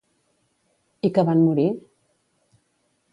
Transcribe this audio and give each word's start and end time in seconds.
I 1.09 1.11
que 1.17 1.25
van 1.29 1.43
morir? 1.49 1.67